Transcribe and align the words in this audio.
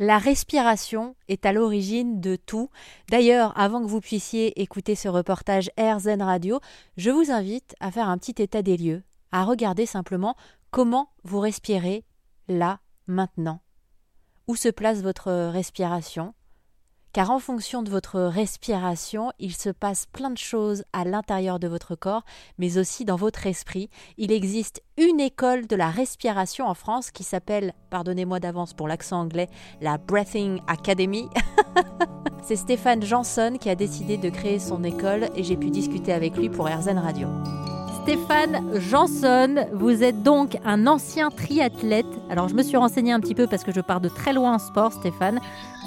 La 0.00 0.18
respiration 0.18 1.16
est 1.26 1.44
à 1.44 1.52
l'origine 1.52 2.20
de 2.20 2.36
tout. 2.36 2.70
D'ailleurs, 3.10 3.52
avant 3.58 3.82
que 3.82 3.88
vous 3.88 4.00
puissiez 4.00 4.62
écouter 4.62 4.94
ce 4.94 5.08
reportage 5.08 5.72
AirZen 5.76 6.22
Radio, 6.22 6.60
je 6.96 7.10
vous 7.10 7.32
invite 7.32 7.74
à 7.80 7.90
faire 7.90 8.08
un 8.08 8.16
petit 8.16 8.40
état 8.40 8.62
des 8.62 8.76
lieux, 8.76 9.02
à 9.32 9.44
regarder 9.44 9.86
simplement 9.86 10.36
comment 10.70 11.10
vous 11.24 11.40
respirez 11.40 12.04
là, 12.46 12.78
maintenant. 13.08 13.60
Où 14.46 14.54
se 14.54 14.68
place 14.68 15.02
votre 15.02 15.32
respiration? 15.50 16.32
Car 17.12 17.30
en 17.30 17.38
fonction 17.38 17.82
de 17.82 17.90
votre 17.90 18.20
respiration, 18.20 19.32
il 19.38 19.54
se 19.54 19.70
passe 19.70 20.06
plein 20.06 20.30
de 20.30 20.38
choses 20.38 20.84
à 20.92 21.04
l'intérieur 21.04 21.58
de 21.58 21.68
votre 21.68 21.94
corps, 21.94 22.24
mais 22.58 22.78
aussi 22.78 23.04
dans 23.04 23.16
votre 23.16 23.46
esprit. 23.46 23.90
Il 24.16 24.32
existe 24.32 24.82
une 24.96 25.20
école 25.20 25.66
de 25.66 25.76
la 25.76 25.90
respiration 25.90 26.66
en 26.66 26.74
France 26.74 27.10
qui 27.10 27.24
s'appelle, 27.24 27.72
pardonnez-moi 27.90 28.40
d'avance 28.40 28.74
pour 28.74 28.88
l'accent 28.88 29.20
anglais, 29.20 29.48
la 29.80 29.98
Breathing 29.98 30.60
Academy. 30.66 31.28
C'est 32.42 32.56
Stéphane 32.56 33.02
Janson 33.02 33.56
qui 33.60 33.68
a 33.68 33.74
décidé 33.74 34.16
de 34.16 34.30
créer 34.30 34.58
son 34.58 34.82
école 34.84 35.28
et 35.34 35.42
j'ai 35.42 35.56
pu 35.56 35.70
discuter 35.70 36.12
avec 36.12 36.36
lui 36.36 36.48
pour 36.48 36.66
RZN 36.66 36.98
Radio. 36.98 37.28
Stéphane 38.08 38.80
Janson, 38.80 39.66
vous 39.74 40.02
êtes 40.02 40.22
donc 40.22 40.56
un 40.64 40.86
ancien 40.86 41.28
triathlète. 41.28 42.06
Alors 42.30 42.48
je 42.48 42.54
me 42.54 42.62
suis 42.62 42.78
renseigné 42.78 43.12
un 43.12 43.20
petit 43.20 43.34
peu 43.34 43.46
parce 43.46 43.64
que 43.64 43.70
je 43.70 43.82
pars 43.82 44.00
de 44.00 44.08
très 44.08 44.32
loin 44.32 44.54
en 44.54 44.58
sport, 44.58 44.94
Stéphane. 44.94 45.40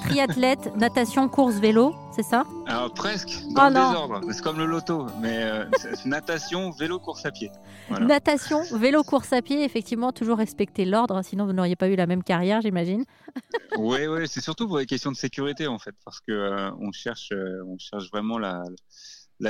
Triathlète, 0.04 0.72
natation, 0.78 1.28
course, 1.28 1.56
vélo, 1.56 1.96
c'est 2.16 2.22
ça? 2.22 2.44
Alors 2.68 2.94
presque, 2.94 3.42
dans 3.56 3.70
le 3.70 3.74
désordre. 3.74 4.22
C'est 4.32 4.44
comme 4.44 4.60
le 4.60 4.68
loto, 4.68 5.08
mais 5.20 5.42
euh, 5.42 5.66
natation, 6.06 6.70
vélo, 6.70 7.00
course 7.00 7.26
à 7.26 7.32
pied. 7.32 7.50
Natation, 7.90 8.62
vélo, 8.72 9.02
course 9.02 9.34
à 9.34 9.42
pied, 9.42 9.64
effectivement, 9.64 10.12
toujours 10.12 10.38
respecter 10.38 10.86
l'ordre, 10.86 11.24
sinon 11.24 11.48
vous 11.48 11.54
n'auriez 11.54 11.76
pas 11.76 11.88
eu 11.88 11.96
la 11.96 12.06
même 12.06 12.22
carrière, 12.22 12.62
j'imagine. 12.62 13.04
oui, 13.80 14.06
oui, 14.06 14.28
c'est 14.28 14.42
surtout 14.42 14.68
pour 14.68 14.78
les 14.78 14.86
questions 14.86 15.12
de 15.12 15.18
sécurité 15.18 15.66
en 15.66 15.80
fait, 15.80 15.96
parce 16.06 16.20
que 16.20 16.32
euh, 16.32 16.70
on 16.80 16.92
cherche, 16.92 17.32
euh, 17.32 17.64
on 17.66 17.80
cherche 17.80 18.12
vraiment 18.12 18.38
la 18.38 18.62
la 18.62 18.68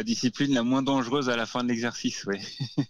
discipline 0.04 0.54
la 0.54 0.64
moins 0.64 0.82
dangereuse 0.82 1.30
à 1.30 1.36
la 1.36 1.46
fin 1.46 1.64
de 1.64 1.70
l'exercice, 1.70 2.26
oui. 2.26 2.38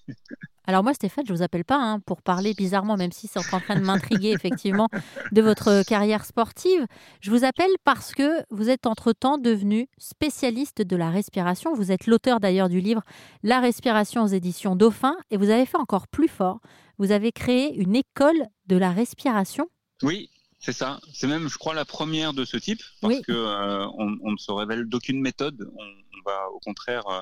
Alors 0.65 0.83
moi, 0.83 0.93
Stéphane, 0.93 1.25
je 1.27 1.33
vous 1.33 1.41
appelle 1.41 1.65
pas 1.65 1.77
hein, 1.77 1.99
pour 1.99 2.21
parler 2.21 2.53
bizarrement, 2.53 2.95
même 2.95 3.11
si 3.11 3.27
c'est 3.27 3.39
en 3.39 3.59
train 3.59 3.75
de 3.75 3.83
m'intriguer 3.83 4.29
effectivement 4.31 4.87
de 5.31 5.41
votre 5.41 5.83
carrière 5.83 6.23
sportive. 6.23 6.85
Je 7.19 7.31
vous 7.31 7.43
appelle 7.43 7.71
parce 7.83 8.13
que 8.13 8.43
vous 8.51 8.69
êtes 8.69 8.85
entre-temps 8.85 9.39
devenu 9.39 9.89
spécialiste 9.97 10.83
de 10.83 10.95
la 10.95 11.09
respiration. 11.09 11.73
Vous 11.73 11.91
êtes 11.91 12.05
l'auteur 12.05 12.39
d'ailleurs 12.39 12.69
du 12.69 12.79
livre 12.79 13.01
La 13.41 13.59
respiration 13.59 14.23
aux 14.23 14.27
éditions 14.27 14.75
Dauphin 14.75 15.15
et 15.31 15.37
vous 15.37 15.49
avez 15.49 15.65
fait 15.65 15.77
encore 15.77 16.07
plus 16.07 16.27
fort. 16.27 16.59
Vous 16.99 17.11
avez 17.11 17.31
créé 17.31 17.75
une 17.75 17.95
école 17.95 18.45
de 18.67 18.77
la 18.77 18.91
respiration. 18.91 19.67
Oui, 20.03 20.29
c'est 20.59 20.73
ça. 20.73 20.99
C'est 21.11 21.27
même, 21.27 21.49
je 21.49 21.57
crois, 21.57 21.73
la 21.73 21.85
première 21.85 22.33
de 22.33 22.45
ce 22.45 22.57
type 22.57 22.81
parce 23.01 23.15
qu'on 23.15 23.21
que 23.23 23.31
euh, 23.31 23.87
on, 23.97 24.31
ne 24.31 24.37
se 24.37 24.51
révèle 24.51 24.85
d'aucune 24.85 25.19
méthode. 25.19 25.69
On, 25.75 26.00
va 26.25 26.49
au 26.53 26.59
contraire 26.59 27.07
euh, 27.07 27.21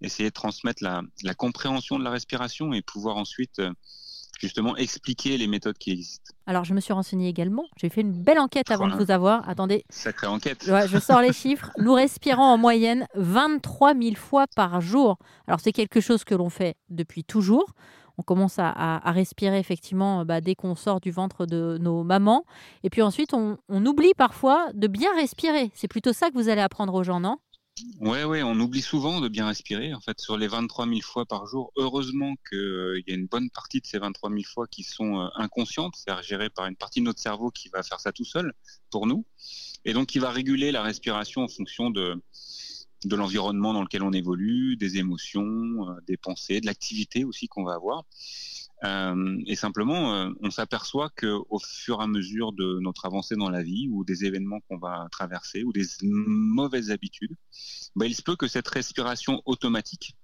essayer 0.00 0.28
de 0.28 0.34
transmettre 0.34 0.82
la, 0.82 1.34
compréhension 1.34 1.98
de 1.98 2.04
la 2.04 2.10
respiration 2.10 2.72
et 2.72 2.82
pouvoir 2.82 3.16
ensuite 3.16 3.58
euh, 3.58 3.72
justement 4.38 4.76
expliquer 4.76 5.36
les 5.36 5.46
méthodes 5.46 5.78
qui 5.78 5.90
existent. 5.90 6.32
Alors, 6.46 6.64
je 6.64 6.74
me 6.74 6.80
suis 6.80 6.92
renseigné 6.92 7.28
également. 7.28 7.64
J'ai 7.76 7.88
fait 7.88 8.02
une 8.02 8.12
belle 8.12 8.38
enquête 8.38 8.70
avant 8.70 8.88
de 8.88 8.94
vous 8.94 9.10
avoir. 9.10 9.48
Attendez. 9.48 9.84
Sacrée 9.90 10.28
enquête. 10.28 10.64
je 10.64 10.98
sors 10.98 11.20
les 11.20 11.32
chiffres. 11.32 11.70
Nous 11.78 11.92
respirons 11.92 12.42
en 12.42 12.58
moyenne 12.58 13.06
23 13.14 13.94
000 13.94 14.14
fois 14.14 14.46
par 14.54 14.80
jour. 14.80 15.18
Alors, 15.46 15.60
c'est 15.60 15.72
quelque 15.72 16.00
chose 16.00 16.24
que 16.24 16.34
l'on 16.34 16.50
fait 16.50 16.76
depuis 16.88 17.24
toujours 17.24 17.74
on 18.18 18.22
commence 18.22 18.58
à, 18.58 19.00
respirer 19.12 19.58
effectivement 19.58 20.24
bah, 20.24 20.40
dès 20.40 20.56
qu'on 20.56 20.74
sort 20.74 21.00
du 21.00 21.12
ventre 21.12 21.46
de 21.46 21.78
nos 21.80 22.02
mamans. 22.02 22.44
Et 22.82 22.90
puis 22.90 23.00
ensuite, 23.00 23.32
on, 23.32 23.56
oublie 23.86 24.12
parfois 24.14 24.66
de 24.74 24.88
bien 24.88 25.14
respirer. 25.14 25.70
C'est 25.74 25.88
plutôt 25.88 26.12
ça 26.12 26.28
que 26.28 26.34
vous 26.34 26.48
allez 26.48 26.60
apprendre 26.60 26.92
aux 26.94 27.04
gens, 27.04 27.20
non? 27.20 27.38
Ouais, 28.00 28.24
ouais, 28.24 28.42
on 28.42 28.58
oublie 28.60 28.82
souvent 28.82 29.20
de 29.20 29.28
bien 29.28 29.46
respirer. 29.46 29.94
En 29.94 30.00
fait, 30.00 30.20
sur 30.20 30.36
les 30.36 30.48
23 30.48 30.86
000 30.86 31.00
fois 31.00 31.26
par 31.26 31.46
jour, 31.46 31.72
heureusement 31.76 32.34
qu'il 32.48 32.58
euh, 32.58 33.02
y 33.06 33.12
a 33.12 33.14
une 33.14 33.26
bonne 33.26 33.50
partie 33.50 33.80
de 33.80 33.86
ces 33.86 33.98
23 33.98 34.30
000 34.30 34.42
fois 34.44 34.66
qui 34.66 34.82
sont 34.82 35.20
euh, 35.20 35.28
inconscientes, 35.34 35.94
c'est-à-dire 35.96 36.22
gérées 36.22 36.50
par 36.50 36.66
une 36.66 36.76
partie 36.76 37.00
de 37.00 37.04
notre 37.04 37.20
cerveau 37.20 37.50
qui 37.50 37.68
va 37.68 37.82
faire 37.82 38.00
ça 38.00 38.12
tout 38.12 38.24
seul 38.24 38.52
pour 38.90 39.06
nous, 39.06 39.24
et 39.84 39.92
donc 39.92 40.08
qui 40.08 40.18
va 40.18 40.30
réguler 40.30 40.72
la 40.72 40.82
respiration 40.82 41.42
en 41.42 41.48
fonction 41.48 41.90
de, 41.90 42.20
l'environnement 43.04 43.72
dans 43.72 43.82
lequel 43.82 44.02
on 44.02 44.12
évolue, 44.12 44.76
des 44.76 44.98
émotions, 44.98 45.88
euh, 45.88 46.00
des 46.06 46.16
pensées, 46.16 46.60
de 46.60 46.66
l'activité 46.66 47.24
aussi 47.24 47.48
qu'on 47.48 47.64
va 47.64 47.74
avoir. 47.74 48.04
Euh, 48.84 49.42
et 49.46 49.56
simplement, 49.56 50.14
euh, 50.14 50.30
on 50.40 50.50
s'aperçoit 50.50 51.10
que 51.16 51.40
au 51.48 51.58
fur 51.58 52.00
et 52.00 52.04
à 52.04 52.06
mesure 52.06 52.52
de 52.52 52.78
notre 52.80 53.06
avancée 53.06 53.34
dans 53.34 53.50
la 53.50 53.62
vie 53.62 53.88
ou 53.90 54.04
des 54.04 54.24
événements 54.24 54.60
qu'on 54.68 54.78
va 54.78 55.08
traverser 55.10 55.64
ou 55.64 55.72
des 55.72 55.84
mauvaises 56.02 56.90
habitudes, 56.90 57.34
bah, 57.96 58.06
il 58.06 58.14
se 58.14 58.22
peut 58.22 58.36
que 58.36 58.46
cette 58.46 58.68
respiration 58.68 59.42
automatique 59.46 60.14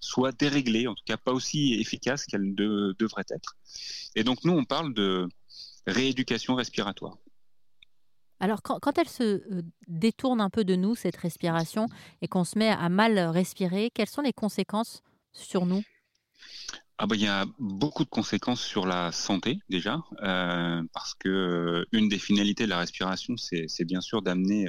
soit 0.00 0.32
déréglée, 0.32 0.86
en 0.86 0.94
tout 0.94 1.04
cas 1.04 1.16
pas 1.18 1.32
aussi 1.32 1.74
efficace 1.74 2.24
qu'elle 2.24 2.54
devrait 2.54 3.26
être. 3.30 3.56
Et 4.14 4.24
donc 4.24 4.44
nous, 4.44 4.52
on 4.52 4.64
parle 4.64 4.94
de 4.94 5.28
rééducation 5.86 6.54
respiratoire. 6.54 7.18
Alors, 8.40 8.62
quand, 8.62 8.98
elle 8.98 9.08
se 9.08 9.22
euh, 9.22 9.62
détourne 9.88 10.40
un 10.40 10.48
peu 10.48 10.64
de 10.64 10.76
nous, 10.76 10.94
cette 10.94 11.16
respiration, 11.16 11.86
et 12.22 12.28
qu'on 12.28 12.44
se 12.44 12.56
met 12.56 12.68
à 12.68 12.88
mal 12.88 13.18
respirer, 13.18 13.90
quelles 13.92 14.08
sont 14.08 14.22
les 14.22 14.32
conséquences 14.32 15.02
sur 15.32 15.66
nous? 15.66 15.82
Ah 16.98 17.06
bah, 17.06 17.14
il 17.16 17.22
y 17.22 17.26
a 17.26 17.46
beaucoup 17.58 18.04
de 18.04 18.08
conséquences 18.08 18.60
sur 18.60 18.86
la 18.86 19.12
santé 19.12 19.60
déjà, 19.68 20.02
euh, 20.22 20.82
parce 20.92 21.14
que 21.14 21.28
euh, 21.28 21.84
une 21.92 22.08
des 22.08 22.18
finalités 22.18 22.64
de 22.64 22.70
la 22.70 22.78
respiration, 22.78 23.36
c'est 23.36 23.84
bien 23.84 24.00
sûr 24.00 24.22
d'amener 24.22 24.68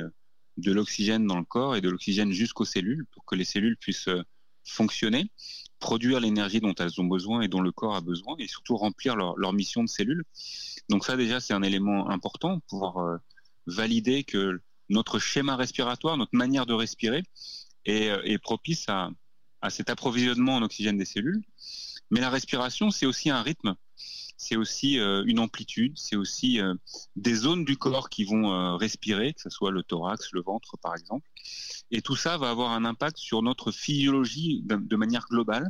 de 0.57 0.71
l'oxygène 0.71 1.25
dans 1.25 1.39
le 1.39 1.45
corps 1.45 1.75
et 1.75 1.81
de 1.81 1.89
l'oxygène 1.89 2.31
jusqu'aux 2.31 2.65
cellules 2.65 3.05
pour 3.11 3.25
que 3.25 3.35
les 3.35 3.45
cellules 3.45 3.77
puissent 3.77 4.09
fonctionner, 4.63 5.31
produire 5.79 6.19
l'énergie 6.19 6.59
dont 6.59 6.75
elles 6.75 6.99
ont 7.01 7.05
besoin 7.05 7.41
et 7.41 7.47
dont 7.47 7.61
le 7.61 7.71
corps 7.71 7.95
a 7.95 8.01
besoin, 8.01 8.35
et 8.37 8.47
surtout 8.47 8.77
remplir 8.77 9.15
leur, 9.15 9.37
leur 9.37 9.53
mission 9.53 9.83
de 9.83 9.89
cellules. 9.89 10.23
Donc 10.89 11.05
ça 11.05 11.17
déjà, 11.17 11.39
c'est 11.39 11.53
un 11.53 11.63
élément 11.63 12.09
important, 12.09 12.59
pouvoir 12.67 13.19
valider 13.65 14.23
que 14.23 14.61
notre 14.89 15.19
schéma 15.19 15.55
respiratoire, 15.55 16.17
notre 16.17 16.35
manière 16.35 16.65
de 16.65 16.73
respirer 16.73 17.23
est, 17.85 18.09
euh, 18.09 18.37
propice 18.41 18.85
à, 18.89 19.11
cet 19.69 19.89
approvisionnement 19.89 20.55
en 20.55 20.61
oxygène 20.61 20.97
des 20.97 21.05
cellules. 21.05 21.43
Mais 22.11 22.21
la 22.21 22.29
respiration, 22.29 22.91
c'est 22.91 23.05
aussi 23.05 23.29
un 23.29 23.41
rythme, 23.41 23.75
c'est 24.37 24.55
aussi 24.55 24.99
euh, 24.99 25.23
une 25.25 25.39
amplitude, 25.39 25.97
c'est 25.97 26.15
aussi 26.15 26.59
euh, 26.61 26.73
des 27.15 27.35
zones 27.35 27.65
du 27.65 27.77
corps 27.77 28.09
qui 28.09 28.23
vont 28.23 28.77
respirer, 28.77 29.33
que 29.33 29.41
ce 29.41 29.49
soit 29.49 29.71
le 29.71 29.83
thorax, 29.83 30.29
le 30.31 30.41
ventre 30.41 30.77
par 30.77 30.95
exemple. 30.95 31.27
Et 31.91 32.01
tout 32.01 32.15
ça 32.15 32.37
va 32.37 32.49
avoir 32.49 32.71
un 32.71 32.85
impact 32.85 33.17
sur 33.17 33.41
notre 33.41 33.71
physiologie 33.71 34.61
de 34.63 34.95
manière 34.95 35.25
globale, 35.29 35.67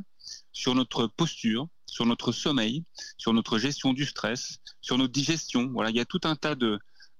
sur 0.51 0.75
notre 0.75 1.07
posture, 1.07 1.67
sur 1.89 2.05
notre 2.05 2.31
sommeil, 2.31 2.83
sur 3.17 3.33
notre 3.33 3.57
gestion 3.57 3.93
du 3.93 4.05
stress, 4.05 4.59
sur 4.81 4.97
notre 4.97 5.11
digestion. 5.11 5.69
Voilà, 5.73 5.89
il 5.89 5.95
y 5.95 5.99
a 5.99 6.05
tout 6.05 6.21
un 6.23 6.35
tas 6.35 6.55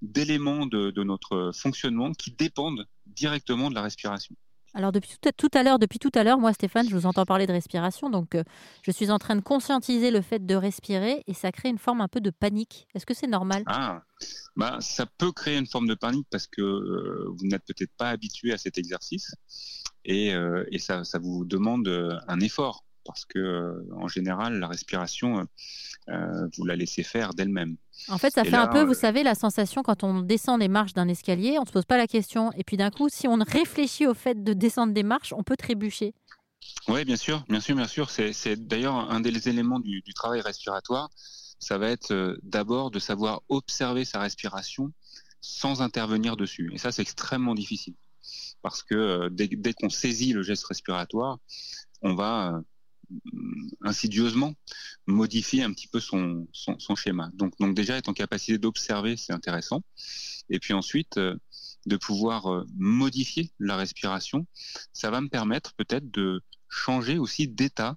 d'éléments 0.02 0.66
de, 0.66 1.04
notre 1.04 1.52
fonctionnement 1.54 2.14
qui 2.14 2.32
dépendent 2.32 2.86
directement 3.06 3.70
de 3.70 3.76
la 3.76 3.82
respiration. 3.82 4.36
Alors 4.74 4.92
depuis 4.92 5.12
tout 5.36 5.50
à, 5.54 5.64
l'heure, 5.64 5.80
depuis 5.80 6.00
tout 6.00 6.12
à 6.14 6.24
l'heure, 6.24 6.38
moi 6.38 6.54
Stéphane, 6.54 6.88
je 6.88 6.96
vous 6.96 7.06
entends 7.06 7.26
parler 7.26 7.48
de 7.48 7.52
respiration, 7.52 8.10
donc 8.10 8.36
euh, 8.36 8.44
je 8.84 8.92
suis 8.92 9.10
en 9.10 9.18
train 9.18 9.36
de 9.36 9.42
conscientiser 9.42 10.12
le 10.12 10.22
fait 10.22 10.46
de 10.46 10.56
respirer 10.56 11.24
et 11.28 11.34
ça 11.34 11.52
crée 11.52 11.70
une 11.70 11.78
forme 11.78 12.02
un 12.02 12.08
peu 12.08 12.22
de 12.22 12.30
panique. 12.30 12.88
Est-ce 12.94 13.06
que 13.06 13.14
c'est 13.14 13.28
normal? 13.28 13.64
Ah, 13.66 14.04
bah 14.56 14.78
ça 14.80 15.06
peut 15.06 15.32
créer 15.32 15.58
une 15.58 15.68
forme 15.68 15.88
de 15.88 15.96
panique 15.96 16.28
parce 16.30 16.48
que 16.48 16.62
euh, 16.62 17.26
vous 17.30 17.48
n'êtes 17.48 17.66
peut-être 17.66 17.94
pas 17.98 18.10
habitué 18.10 18.54
à 18.54 18.58
cet 18.58 18.78
exercice 18.78 19.34
et, 20.06 20.34
euh, 20.34 20.64
ça, 20.78 21.04
vous 21.20 21.46
demande 21.46 21.88
un 22.28 22.40
effort 22.40 22.84
parce 23.10 23.26
que 23.26 23.84
en 23.96 24.08
général 24.08 24.60
la 24.60 24.68
respiration, 24.68 25.48
vous 26.08 26.66
la 26.66 26.76
laissez 26.76 27.04
faire 27.04 27.34
d'elle-même. 27.34 27.76
En 28.08 28.18
fait, 28.18 28.32
ça 28.32 28.44
fait 28.44 28.56
un 28.56 28.68
peu, 28.68 28.84
vous 28.84 28.92
euh, 28.92 28.96
savez, 28.96 29.24
la 29.24 29.36
sensation 29.36 29.84
quand 29.84 30.04
on 30.04 30.22
descend 30.22 30.60
des 30.60 30.68
marches 30.68 30.94
d'un 30.94 31.08
escalier, 31.08 31.58
on 31.58 31.62
ne 31.62 31.68
se 31.68 31.72
pose 31.72 31.86
pas 31.86 31.98
la 31.98 32.08
question. 32.08 32.52
Et 32.54 32.64
puis 32.64 32.78
d'un 32.78 32.90
coup, 32.92 33.10
si 33.10 33.28
on 33.28 33.38
réfléchit 33.38 34.08
au 34.08 34.14
fait 34.14 34.44
de 34.44 34.54
descendre 34.54 34.94
des 34.94 35.04
marches, 35.04 35.34
on 35.34 35.44
peut 35.44 35.58
trébucher. 35.58 36.14
Oui, 36.88 37.06
bien 37.06 37.16
sûr, 37.16 37.44
bien 37.50 37.60
sûr, 37.60 37.76
bien 37.76 37.88
sûr. 37.88 38.10
C'est 38.10 38.56
d'ailleurs 38.56 38.96
un 38.96 39.20
des 39.20 39.50
éléments 39.50 39.80
du, 39.80 40.02
travail 40.16 40.42
respiratoire. 40.42 41.10
Ça 41.60 41.78
va 41.78 41.90
être 41.90 42.12
euh, 42.12 42.38
d'abord 42.42 42.90
de 42.90 43.00
savoir 43.00 43.42
observer 43.50 44.06
sa 44.06 44.20
respiration 44.20 44.92
sans 45.42 45.82
intervenir 45.82 46.38
dessus. 46.38 46.72
Et 46.74 46.78
ça, 46.78 46.92
c'est 46.92 47.02
extrêmement 47.02 47.54
difficile. 47.54 47.96
Parce 48.62 48.82
que 48.82 48.96
euh, 48.96 49.30
dès 49.30 49.74
qu'on 49.74 49.90
saisit 49.90 50.34
le 50.34 50.42
geste 50.42 50.66
respiratoire, 50.66 51.38
on 52.02 52.16
va 52.16 52.62
insidieusement 53.82 54.54
modifier 55.08 55.64
un 55.64 55.74
petit 55.74 55.88
peu 55.88 56.00
son, 56.00 56.48
schéma. 56.96 57.32
Donc, 57.34 57.54
déjà 57.74 57.98
être 57.98 58.10
en 58.10 58.14
capacité 58.14 58.58
d'observer, 58.58 59.18
c'est 59.18 59.34
intéressant. 59.34 59.82
Et 60.50 60.60
puis 60.60 60.74
ensuite, 60.74 61.18
euh, 61.18 61.36
de 61.86 61.98
pouvoir 61.98 62.52
euh, 62.52 62.66
modifier 62.76 63.52
la 63.60 63.78
respiration, 63.78 64.46
ça 64.94 65.10
va 65.12 65.22
me 65.22 65.30
permettre 65.30 65.74
peut-être 65.76 66.10
de 66.12 66.42
changer 66.68 67.18
aussi 67.18 67.48
d'état 67.48 67.96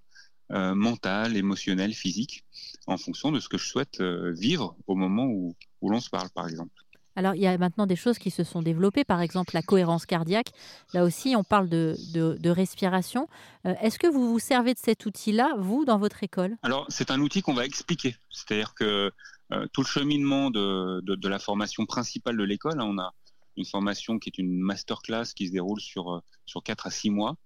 euh, 0.53 0.75
mental, 0.75 1.37
émotionnel, 1.37 1.95
physique, 1.95 2.45
en 2.87 2.97
fonction 2.97 3.33
de 3.33 3.41
ce 3.41 3.49
que 3.49 3.59
je 3.59 3.67
souhaite 3.67 4.03
vivre 4.03 4.77
au 4.87 4.95
moment 4.95 5.27
où 5.27 5.55
l'on 5.83 6.01
se 6.01 6.11
parle, 6.11 6.31
par 6.31 6.49
exemple. 6.49 6.82
Alors, 7.17 7.35
il 7.35 7.43
y 7.43 7.47
a 7.47 7.57
maintenant 7.59 7.87
des 7.87 7.97
choses 7.97 8.19
qui 8.19 8.31
se 8.31 8.45
sont 8.45 8.63
développées, 8.63 9.05
par 9.05 9.21
exemple 9.21 9.53
la 9.55 9.63
cohérence 9.63 10.07
cardiaque. 10.07 10.51
Là 10.95 11.05
aussi, 11.05 11.35
on 11.37 11.45
parle 11.45 11.69
de, 11.69 11.95
de, 12.13 12.51
respiration. 12.51 13.29
Euh, 13.67 13.75
est-ce 13.81 13.99
que 13.99 14.07
vous 14.07 14.31
vous 14.31 14.39
servez 14.39 14.75
de 14.75 14.79
cet 14.79 15.07
outil-là, 15.07 15.55
vous, 15.59 15.85
dans 15.85 15.99
votre 15.99 16.23
école? 16.23 16.57
Alors, 16.63 16.87
c'est 16.89 17.11
un 17.11 17.21
outil 17.21 17.43
qu'on 17.43 17.55
va 17.55 17.65
expliquer. 17.65 18.17
C'est-à-dire 18.31 18.75
que 18.75 19.13
euh, 19.53 19.67
tout 19.73 19.83
le 19.83 19.87
cheminement 19.87 20.51
de, 20.51 21.01
de, 21.03 21.29
la 21.29 21.39
formation 21.39 21.85
principale 21.87 22.37
de 22.37 22.45
l'école, 22.45 22.81
hein, 22.81 22.87
on 22.89 22.99
a 22.99 23.13
une 23.57 23.67
formation 23.67 24.19
qui 24.19 24.31
est 24.31 24.39
une 24.39 24.59
masterclass 24.59 25.35
qui 25.37 25.49
se 25.49 25.53
déroule 25.53 25.81
sur, 25.81 26.13
euh, 26.13 26.21
sur 26.47 26.63
4 26.63 26.87
à 26.87 26.91
6 26.91 27.11
mois. 27.11 27.37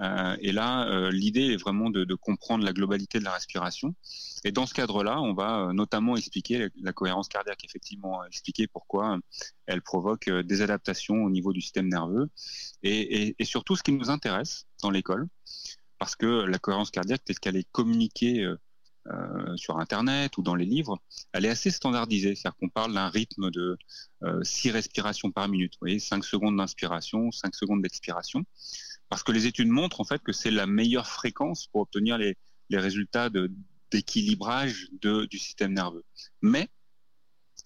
Euh, 0.00 0.36
et 0.40 0.52
là, 0.52 0.88
euh, 0.88 1.10
l'idée 1.10 1.52
est 1.52 1.56
vraiment 1.56 1.90
de, 1.90 2.14
comprendre 2.14 2.64
la 2.64 2.72
globalité 2.72 3.18
de 3.18 3.24
la 3.24 3.32
respiration. 3.32 3.94
Et 4.44 4.52
dans 4.52 4.66
ce 4.66 4.74
cadre-là, 4.74 5.20
on 5.20 5.34
va 5.34 5.72
notamment 5.72 6.16
expliquer 6.16 6.68
la 6.80 6.92
cohérence 6.92 7.28
cardiaque, 7.28 7.64
effectivement, 7.64 8.24
expliquer 8.24 8.66
pourquoi 8.66 9.18
elle 9.66 9.82
provoque 9.82 10.30
des 10.30 10.62
adaptations 10.62 11.24
au 11.24 11.30
niveau 11.30 11.52
du 11.52 11.60
système 11.60 11.88
nerveux. 11.88 12.28
Et, 12.82 13.34
surtout, 13.42 13.76
ce 13.76 13.82
qui 13.82 13.92
nous 13.92 14.10
intéresse 14.10 14.66
dans 14.82 14.90
l'école, 14.90 15.26
parce 15.98 16.14
que 16.14 16.44
la 16.44 16.58
cohérence 16.58 16.90
cardiaque, 16.90 17.24
telle 17.24 17.38
qu'elle 17.40 17.56
est 17.56 17.68
communiquée 17.72 18.46
euh, 19.10 19.56
sur 19.56 19.78
Internet 19.78 20.36
ou 20.36 20.42
dans 20.42 20.54
les 20.54 20.66
livres, 20.66 21.00
elle 21.32 21.46
est 21.46 21.48
assez 21.48 21.70
standardisée. 21.70 22.34
C'est-à-dire 22.34 22.56
qu'on 22.58 22.68
parle 22.68 22.92
d'un 22.92 23.08
rythme 23.08 23.50
de 23.50 23.78
euh, 24.22 24.42
6 24.42 24.70
respirations 24.70 25.30
par 25.30 25.48
minute. 25.48 25.72
Vous 25.74 25.86
voyez, 25.86 25.98
5 25.98 26.22
secondes 26.24 26.58
d'inspiration, 26.58 27.30
5 27.30 27.54
secondes 27.54 27.80
d'expiration. 27.80 28.44
Parce 29.08 29.22
que 29.22 29.32
les 29.32 29.46
études 29.46 29.68
montrent 29.68 30.00
en 30.00 30.04
fait 30.04 30.22
que 30.22 30.32
c'est 30.32 30.50
la 30.50 30.66
meilleure 30.66 31.06
fréquence 31.06 31.66
pour 31.66 31.82
obtenir 31.82 32.18
les, 32.18 32.36
les 32.70 32.78
résultats 32.78 33.30
d'équilibrage 33.90 34.88
du 35.00 35.38
système 35.38 35.72
nerveux. 35.72 36.04
Mais 36.42 36.68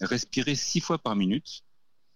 respirer 0.01 0.55
6 0.55 0.81
fois 0.81 0.99
par 0.99 1.17
minute, 1.17 1.63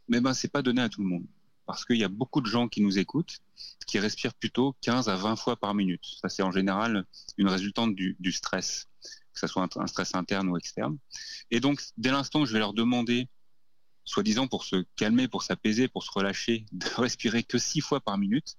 mais 0.08 0.20
ben, 0.20 0.34
c'est 0.34 0.48
pas 0.48 0.62
donné 0.62 0.82
à 0.82 0.88
tout 0.88 1.02
le 1.02 1.08
monde. 1.08 1.26
Parce 1.66 1.84
qu'il 1.84 1.96
y 1.96 2.04
a 2.04 2.08
beaucoup 2.08 2.40
de 2.40 2.46
gens 2.46 2.68
qui 2.68 2.80
nous 2.80 2.98
écoutent 2.98 3.40
qui 3.86 3.98
respirent 3.98 4.34
plutôt 4.34 4.76
15 4.82 5.08
à 5.08 5.16
20 5.16 5.36
fois 5.36 5.56
par 5.56 5.74
minute. 5.74 6.04
Ça, 6.20 6.28
c'est 6.28 6.42
en 6.42 6.52
général 6.52 7.04
une 7.36 7.48
résultante 7.48 7.94
du, 7.94 8.16
du 8.20 8.32
stress 8.32 8.88
que 9.36 9.40
ce 9.40 9.52
soit 9.52 9.68
un, 9.76 9.86
stress 9.86 10.14
interne 10.14 10.48
ou 10.48 10.56
externe. 10.56 10.98
Et 11.50 11.60
donc, 11.60 11.82
dès 11.96 12.10
l'instant 12.10 12.40
où 12.40 12.46
je 12.46 12.52
vais 12.52 12.58
leur 12.58 12.72
demander, 12.72 13.28
soi-disant 14.04 14.48
pour 14.48 14.64
se 14.64 14.84
calmer, 14.96 15.28
pour 15.28 15.42
s'apaiser, 15.42 15.88
pour 15.88 16.02
se 16.02 16.10
relâcher, 16.10 16.64
de 16.72 16.86
respirer 16.96 17.44
que 17.44 17.58
six 17.58 17.80
fois 17.80 18.00
par 18.00 18.18
minute, 18.18 18.56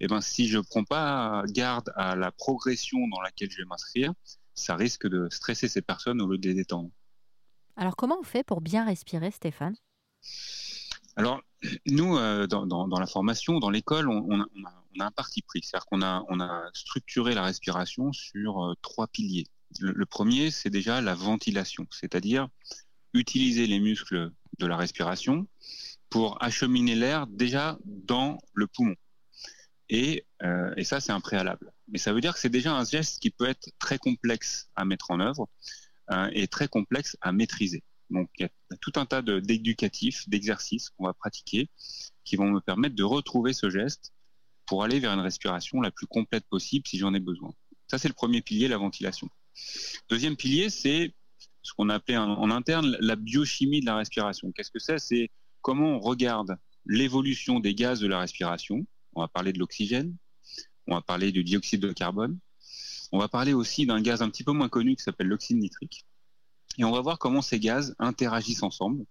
eh 0.00 0.06
ben, 0.06 0.20
si 0.20 0.48
je 0.48 0.58
prends 0.58 0.84
pas 0.84 1.44
garde 1.48 1.92
à 1.96 2.16
la 2.16 2.32
progression 2.32 2.98
dans 3.08 3.20
laquelle 3.20 3.50
je 3.50 3.58
vais 3.58 3.64
m'inscrire, 3.66 4.12
ça 4.54 4.76
risque 4.76 5.06
de 5.06 5.28
stresser 5.30 5.68
ces 5.68 5.82
personnes 5.82 6.20
au 6.20 6.26
lieu 6.26 6.38
de 6.38 6.48
les 6.48 6.54
détendre. 6.54 6.90
Alors, 7.76 7.96
comment 7.96 8.18
on 8.20 8.24
fait 8.24 8.44
pour 8.44 8.60
bien 8.60 8.84
respirer, 8.84 9.30
Stéphane? 9.30 9.74
Alors, 11.16 11.42
nous, 11.86 12.16
euh, 12.16 12.46
dans, 12.46 12.86
la 12.86 13.06
formation, 13.06 13.58
dans 13.58 13.70
l'école, 13.70 14.08
on, 14.08 14.40
a, 14.40 14.46
un 14.98 15.10
parti 15.10 15.42
pris. 15.42 15.60
C'est-à-dire 15.62 15.86
qu'on 15.86 16.02
a, 16.02 16.24
on 16.28 16.40
a 16.40 16.68
structuré 16.72 17.34
la 17.34 17.42
respiration 17.42 18.12
sur 18.12 18.64
euh, 18.64 18.74
trois 18.82 19.06
piliers. 19.06 19.46
Le, 19.80 20.06
premier, 20.06 20.50
c'est 20.50 20.70
déjà 20.70 21.00
la 21.00 21.14
ventilation, 21.14 21.86
c'est-à-dire 21.90 22.48
utiliser 23.12 23.66
les 23.66 23.80
muscles 23.80 24.30
de 24.58 24.66
la 24.66 24.76
respiration 24.76 25.48
pour 26.10 26.40
acheminer 26.42 26.94
l'air 26.94 27.26
déjà 27.26 27.76
dans 27.84 28.38
le 28.52 28.68
poumon. 28.68 28.94
Et, 29.88 30.24
euh, 30.42 30.72
et 30.76 30.84
ça, 30.84 31.00
c'est 31.00 31.12
un 31.12 31.20
préalable. 31.20 31.72
Mais 31.88 31.98
ça 31.98 32.12
veut 32.12 32.20
dire 32.20 32.34
que 32.34 32.40
c'est 32.40 32.48
déjà 32.48 32.74
un 32.74 32.84
geste 32.84 33.20
qui 33.20 33.30
peut 33.30 33.48
être 33.48 33.70
très 33.78 33.98
complexe 33.98 34.70
à 34.76 34.84
mettre 34.84 35.10
en 35.10 35.20
œuvre 35.20 35.48
euh, 36.10 36.30
et 36.32 36.48
très 36.48 36.68
complexe 36.68 37.16
à 37.20 37.32
maîtriser. 37.32 37.82
Donc, 38.10 38.30
il 38.38 38.42
y 38.42 38.46
a 38.46 38.76
tout 38.80 38.92
un 38.96 39.06
tas 39.06 39.22
d'éducatifs, 39.22 40.28
d'exercices 40.28 40.90
qu'on 40.90 41.04
va 41.04 41.14
pratiquer 41.14 41.68
qui 42.24 42.36
vont 42.36 42.50
me 42.50 42.60
permettre 42.60 42.94
de 42.94 43.02
retrouver 43.02 43.52
ce 43.52 43.70
geste 43.70 44.12
pour 44.66 44.82
aller 44.82 45.00
vers 45.00 45.12
une 45.12 45.20
respiration 45.20 45.80
la 45.80 45.90
plus 45.90 46.06
complète 46.06 46.44
possible 46.48 46.86
si 46.86 46.98
j'en 46.98 47.14
ai 47.14 47.20
besoin. 47.20 47.52
Ça, 47.88 47.98
c'est 47.98 48.08
le 48.08 48.14
premier 48.14 48.40
pilier, 48.40 48.68
la 48.68 48.78
ventilation. 48.78 49.28
Deuxième 50.08 50.36
pilier, 50.36 50.70
c'est 50.70 51.14
ce 51.62 51.72
qu'on 51.74 51.88
appelait 51.88 52.16
en, 52.16 52.50
interne 52.50 52.96
la 53.00 53.16
biochimie 53.16 53.80
de 53.80 53.86
la 53.86 53.96
respiration. 53.96 54.52
Qu'est-ce 54.52 54.70
que 54.70 54.78
c'est? 54.78 54.98
C'est 54.98 55.30
comment 55.62 55.96
on 55.96 55.98
regarde 55.98 56.56
l'évolution 56.86 57.60
des 57.60 57.74
gaz 57.74 58.00
de 58.00 58.06
la 58.06 58.20
respiration. 58.20 58.86
On 59.14 59.20
va 59.20 59.28
parler 59.28 59.52
de 59.52 59.58
l'oxygène, 59.58 60.16
on 60.86 60.94
va 60.94 61.02
parler 61.02 61.32
du 61.32 61.44
dioxyde 61.44 61.80
de 61.80 61.92
carbone, 61.92 62.38
on 63.12 63.18
va 63.18 63.28
parler 63.28 63.52
aussi 63.52 63.86
d'un 63.86 64.00
gaz 64.00 64.22
un 64.22 64.30
petit 64.30 64.44
peu 64.44 64.52
moins 64.52 64.68
connu 64.68 64.96
qui 64.96 65.02
s'appelle 65.02 65.28
l'oxyde 65.28 65.58
nitrique. 65.58 66.04
Et 66.78 66.84
on 66.84 66.90
va 66.90 67.00
voir 67.00 67.18
comment 67.18 67.42
ces 67.42 67.60
gaz 67.60 67.94
interagissent 67.98 68.62
ensemble, 68.62 69.04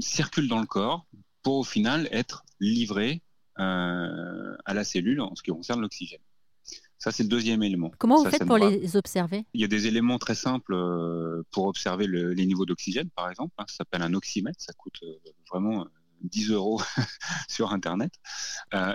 circulent 0.00 0.48
dans 0.48 0.60
le 0.60 0.66
corps 0.66 1.06
pour 1.42 1.58
au 1.58 1.64
final 1.64 2.08
être 2.10 2.44
livrés 2.58 3.22
euh, 3.60 4.56
à 4.64 4.74
la 4.74 4.82
cellule 4.82 5.20
en 5.20 5.34
ce 5.36 5.42
qui 5.42 5.52
concerne 5.52 5.80
l'oxygène. 5.80 6.20
Ça, 6.98 7.12
c'est 7.12 7.22
le 7.22 7.28
deuxième 7.28 7.62
élément. 7.62 7.92
Comment 7.98 8.22
vous 8.22 8.30
faites 8.30 8.46
pour 8.46 8.56
les 8.56 8.96
observer? 8.96 9.44
Il 9.52 9.60
y 9.60 9.64
a 9.64 9.68
des 9.68 9.86
éléments 9.86 10.18
très 10.18 10.34
simples 10.34 10.74
euh, 10.74 11.42
pour 11.50 11.66
observer 11.66 12.06
les 12.06 12.46
niveaux 12.46 12.64
d'oxygène, 12.64 13.10
par 13.10 13.28
exemple. 13.28 13.52
Hein. 13.58 13.64
ça 13.68 13.76
s'appelle 13.76 14.02
un 14.02 14.14
oxymètre. 14.14 14.58
Ça 14.58 14.72
coûte 14.72 15.00
euh, 15.02 15.30
vraiment 15.50 15.86
10 16.24 16.50
euh, 16.50 16.54
euros 16.54 16.80
sur 17.48 17.72
Internet. 17.72 18.12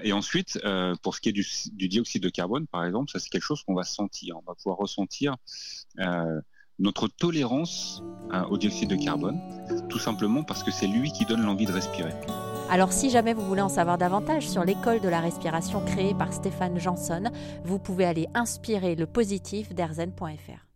et 0.03 0.13
ensuite, 0.13 0.59
pour 1.01 1.15
ce 1.15 1.21
qui 1.21 1.29
est 1.29 1.33
du, 1.33 1.45
dioxyde 1.87 2.23
de 2.23 2.29
carbone, 2.29 2.67
par 2.67 2.85
exemple, 2.85 3.11
ça, 3.11 3.19
c'est 3.19 3.29
quelque 3.29 3.43
chose 3.43 3.63
qu'on 3.63 3.75
va 3.75 3.83
sentir. 3.83 4.35
On 4.37 4.43
va 4.45 4.55
pouvoir 4.55 4.77
ressentir 4.77 5.35
notre 6.79 7.07
tolérance 7.07 8.03
au 8.49 8.57
dioxyde 8.57 8.89
de 8.89 8.95
carbone, 8.95 9.39
tout 9.89 9.99
simplement 9.99 10.43
parce 10.43 10.63
que 10.63 10.71
c'est 10.71 10.87
lui 10.87 11.11
qui 11.11 11.25
donne 11.25 11.41
l'envie 11.41 11.65
de 11.65 11.71
respirer. 11.71 12.13
Alors 12.69 12.93
si 12.93 13.09
jamais 13.09 13.33
vous 13.33 13.45
voulez 13.45 13.61
en 13.61 13.69
savoir 13.69 13.97
davantage 13.97 14.47
sur 14.47 14.63
l'école 14.63 14.99
de 14.99 15.09
la 15.09 15.19
respiration 15.19 15.83
créée 15.83 16.13
par 16.13 16.31
Stéphane 16.33 16.79
Janson, 16.79 17.23
vous 17.63 17.79
pouvez 17.79 18.05
aller 18.05 18.27
inspirer 18.35 18.93
le 18.95 19.07
positif 19.07 19.73
d'erzen.fr. 19.73 20.68